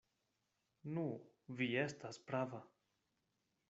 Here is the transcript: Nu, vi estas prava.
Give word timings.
Nu, 0.95 1.03
vi 1.61 1.69
estas 1.85 2.21
prava. 2.31 2.67